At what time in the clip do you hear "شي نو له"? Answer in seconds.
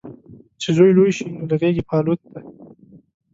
1.17-1.55